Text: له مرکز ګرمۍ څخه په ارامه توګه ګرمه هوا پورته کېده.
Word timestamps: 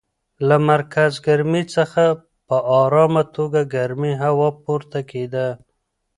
له 0.47 0.55
مرکز 0.69 1.11
ګرمۍ 1.27 1.63
څخه 1.75 2.03
په 2.47 2.57
ارامه 2.81 3.23
توګه 3.35 3.61
ګرمه 3.75 4.11
هوا 4.23 4.49
پورته 4.63 4.99
کېده. 5.09 5.47